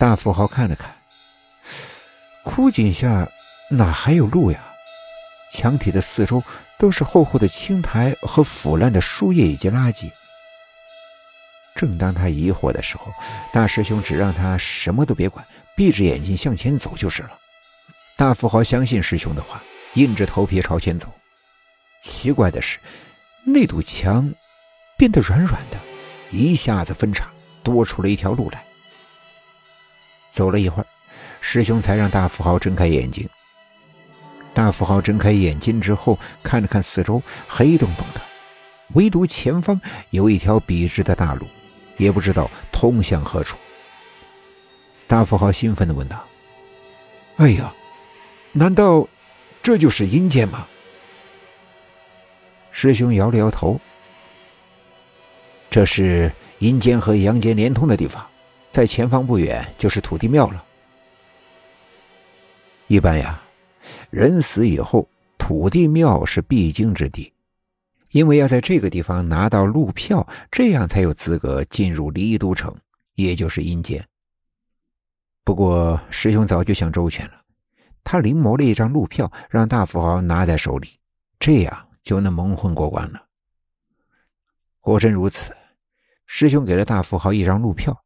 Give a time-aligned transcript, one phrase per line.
[0.00, 0.96] 大富豪看了看，
[2.42, 3.28] 枯井下
[3.68, 4.58] 哪还有路呀？
[5.52, 6.42] 墙体的四周
[6.78, 10.10] 都是厚厚的青苔和腐烂的树叶以及垃圾。
[11.74, 13.12] 正当他疑惑的时候，
[13.52, 15.44] 大师兄只让他什么都别管，
[15.76, 17.38] 闭着眼睛向前走就是了。
[18.16, 19.62] 大富豪相信师兄的话，
[19.96, 21.12] 硬着头皮朝前走。
[22.00, 22.78] 奇怪的是，
[23.44, 24.32] 那堵墙
[24.96, 25.76] 变得软软的，
[26.30, 27.30] 一下子分叉，
[27.62, 28.64] 多出了一条路来。
[30.40, 30.86] 走了一会儿，
[31.42, 33.28] 师兄才让大富豪睁开眼睛。
[34.54, 38.22] 大富豪睁开眼睛之后，看了看四周，黑洞洞的，
[38.94, 41.46] 唯独前方有一条笔直的大路，
[41.98, 43.58] 也不知道通向何处。
[45.06, 46.24] 大富豪兴奋地问道
[47.36, 47.70] ：“哎呀，
[48.52, 49.06] 难道
[49.62, 50.66] 这就是阴间吗？”
[52.72, 53.78] 师兄摇了摇头
[55.70, 58.26] ：“这是阴间和阳间连通的地方，
[58.70, 60.64] 在前方不远就是土地庙了。
[62.86, 63.42] 一般呀。”
[64.10, 67.32] 人死以后，土地庙是必经之地，
[68.10, 72.76] 因为要在这个地方拿到路票，这样才有资格进入离都城，
[73.14, 74.04] 也就是阴间。
[75.44, 77.40] 不过师兄早就想周全了，
[78.04, 80.98] 他临摹了一张路票，让大富豪拿在手里，
[81.38, 83.24] 这样就能蒙混过关了。
[84.80, 85.56] 果真如此，
[86.26, 88.04] 师兄给了大富豪一张路票。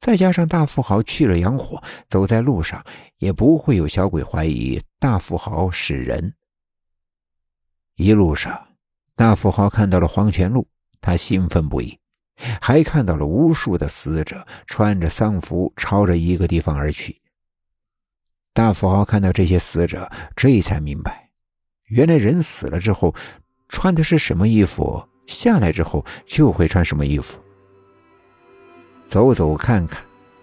[0.00, 2.82] 再加上大富豪去了阳火，走在路上
[3.18, 6.34] 也不会有小鬼怀疑大富豪是人。
[7.96, 8.68] 一路上，
[9.14, 10.66] 大富豪看到了黄泉路，
[11.02, 11.98] 他兴奋不已，
[12.62, 17.20] 还看到了无数的死者穿着丧服朝着一个地方而去。
[18.54, 21.28] 大富豪看到这些死者，这才明白，
[21.88, 23.14] 原来人死了之后
[23.68, 27.38] 穿的是什么衣服，下来之后就会穿什么衣服。
[29.10, 30.00] 走走看看，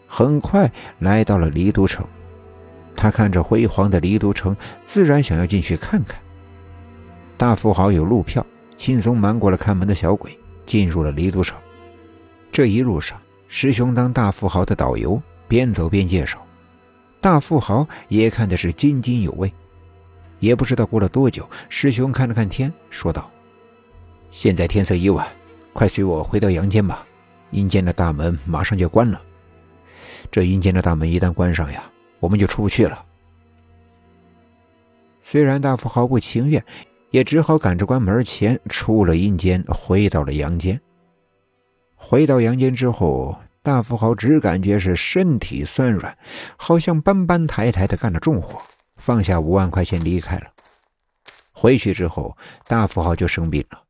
[0.07, 2.05] 很快来到了离都城。
[2.97, 6.19] 他看着辉煌的离都城，自然想要进去看看。
[7.37, 11.57] 大富豪有路票，轻松瞒过了看门的小鬼，进入了离都城。
[12.51, 16.45] 这一路上，师兄当大富豪的导游，边走边介绍。
[17.21, 19.49] 大富豪也看的是津津有味。
[20.39, 23.31] 也不知道过了多久，师兄看了看天，说道
[24.29, 25.25] ：“现在天色已晚，
[25.71, 27.05] 快随我回到阳间吧。”
[27.51, 29.21] 阴间的大门马上就关了，
[30.31, 31.83] 这阴间的大门一旦关上呀，
[32.19, 33.03] 我们就出不去了。
[35.21, 36.63] 虽然大富豪不情愿，
[37.11, 40.79] 也只好赶着关门前出了阴间，回到了阳间。
[41.95, 46.17] 回到阳间之后，大富豪只感觉是身体酸软，
[46.57, 48.61] 好像搬搬抬抬的干了重活，
[48.95, 50.47] 放下五万块钱离开了。
[51.51, 53.81] 回去之后，大富豪就生病了，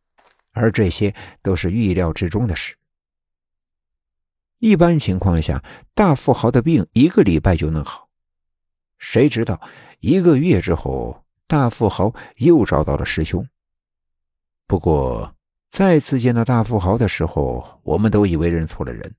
[0.53, 2.75] 而这些都是预料之中的事。
[4.59, 5.63] 一般情况下，
[5.94, 8.07] 大富豪的病一个礼拜就能好。
[8.97, 9.62] 谁知道
[10.00, 13.47] 一个月之后，大富豪又找到了师兄。
[14.66, 15.31] 不过
[15.69, 19.13] 再次见到大富豪的时候，我们都以为认错了人。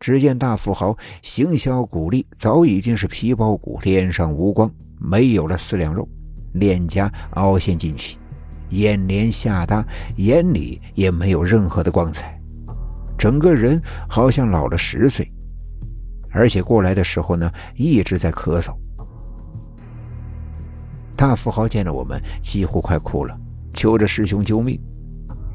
[0.00, 6.08] 只见大富豪形销骨立，早已经是皮包骨，脸上无光，没有了四两肉，
[6.54, 8.18] 脸颊凹陷进去，
[8.70, 9.86] 眼帘下耷，
[10.16, 12.40] 眼里也没有任何的光彩。
[13.24, 15.26] 整个人好像老了十岁，
[16.30, 18.70] 而且过来的时候呢，一直在咳嗽。
[21.16, 23.34] 大富豪见了我们，几乎快哭了，
[23.72, 24.78] 求着师兄救命。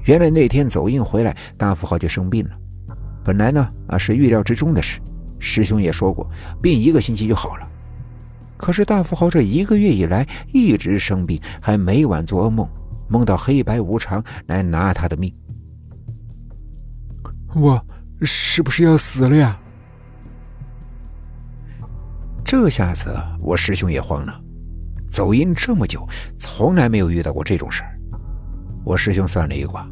[0.06, 2.58] 原来那天走运回来，大富豪就生病了。
[3.24, 5.00] 本来呢，啊是预料之中的事，
[5.38, 6.28] 师兄也说过，
[6.60, 7.68] 病一个星期就好了。
[8.58, 12.68] 可是大富豪这一个月以来一直生病，还每晚做噩梦，
[13.08, 15.32] 梦到黑白无常来拿他的命。
[17.56, 17.84] 我
[18.22, 19.60] 是不是要死了呀？
[22.46, 24.42] 这下子我师兄也慌了。
[25.10, 28.00] 走阴这么久，从来没有遇到过这种事儿。
[28.84, 29.88] 我师兄算了一卦，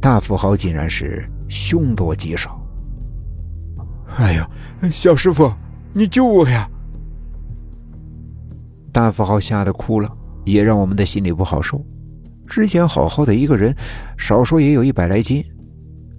[0.00, 2.60] 大富豪竟然是凶多吉少。
[4.16, 4.48] 哎呀，
[4.90, 5.52] 小师傅，
[5.92, 6.68] 你救我呀！
[8.92, 10.10] 大富豪吓得哭了，
[10.44, 11.84] 也让我们的心里不好受。
[12.46, 13.74] 之前好好的一个人，
[14.16, 15.44] 少说也有一百来斤。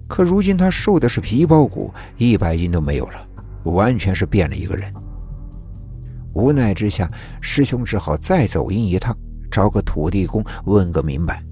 [0.08, 3.26] 可如今他瘦的是皮包骨，一百斤都没有了，
[3.64, 4.92] 完全是变了一个人。
[6.32, 7.10] 无奈之下，
[7.40, 9.16] 师兄只好再走阴一趟，
[9.50, 11.42] 找个土地公问个明白。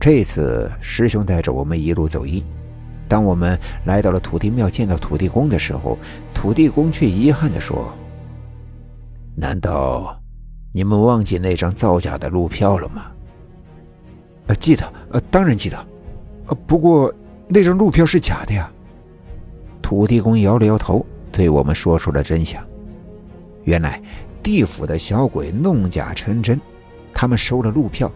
[0.00, 2.42] 这次师兄带着我们一路走阴，
[3.08, 5.98] 当我们来到了土地庙，见到土地公的时候，
[6.32, 7.92] 土地公却遗憾地说
[9.36, 10.18] ：“难道
[10.72, 13.06] 你们忘记那张造假的路票了吗
[14.48, 15.76] ？”“呃，记得，呃，当然记得，
[16.46, 17.12] 呃，不过……”
[17.48, 18.70] 那张路票是假的呀！
[19.80, 22.60] 土地公摇了摇头，对我们说出了真相。
[23.62, 24.02] 原来
[24.42, 26.60] 地府的小鬼弄假成真，
[27.14, 28.10] 他们收了路票，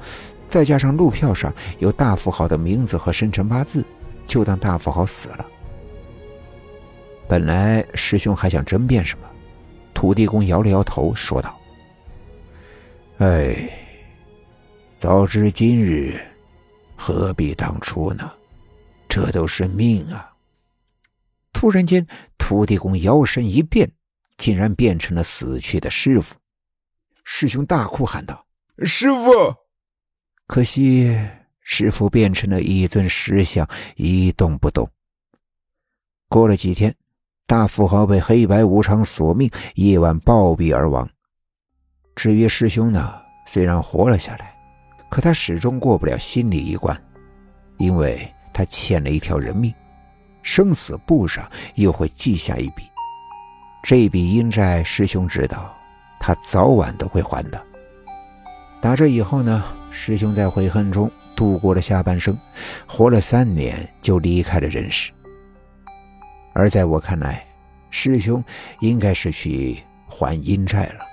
[0.49, 3.85] 再加上路票上有大富豪的名字和生辰八字，
[4.27, 5.47] 就当大富豪死了。
[7.29, 9.25] 本来师兄还想争辩什么，
[9.95, 11.57] 土地公摇了摇头，说道
[13.19, 13.71] ：“哎，
[14.99, 16.21] 早知今日，
[16.97, 18.29] 何必当初呢？
[19.11, 20.33] 这都是命啊！”
[21.53, 22.07] 突然间，
[22.39, 23.93] 土地公摇身一变。
[24.37, 26.35] 竟然变成了死去的师傅，
[27.25, 28.47] 师兄大哭喊道
[28.85, 29.55] ：“师傅！”
[30.49, 31.15] 可惜
[31.61, 34.91] 师傅变成了一尊石像，一动不动。
[36.27, 36.97] 过了几天，
[37.47, 41.07] 大富豪被黑白无常索命，夜晚暴毙而亡。
[42.17, 44.57] 至于师兄呢，虽然活了下来，
[45.11, 46.99] 可他始终过不了心理一关，
[47.77, 49.73] 因为他欠了一条人命，
[50.43, 52.85] 生死簿上又会记下一笔。
[53.83, 55.75] 这笔阴债，师兄知道，
[56.21, 57.63] 他早晚都会还的。
[58.81, 62.39] 打这以后呢，师兄在悔恨中度过了下半生，
[62.87, 65.13] 活了三年就离开了人世。
[66.53, 67.45] 而在我看来，
[67.91, 68.43] 师兄
[68.81, 71.07] 应该是去还阴债了。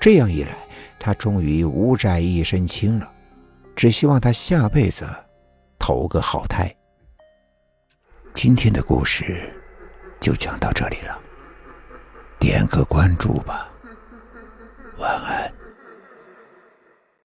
[0.00, 0.56] 这样一来，
[0.98, 3.10] 他终于无债一身轻了。
[3.74, 5.08] 只希望他下辈子
[5.88, 6.70] 投个好胎。
[8.34, 9.50] 今天的故事
[10.20, 11.18] 就讲到这里了。
[12.38, 13.70] 点个关注吧，
[14.98, 15.50] 晚安。